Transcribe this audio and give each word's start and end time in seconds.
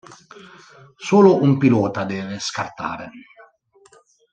Solo 1.09 1.35
un 1.43 1.59
pilota 1.59 2.05
deve 2.05 2.39
scartare. 2.39 3.11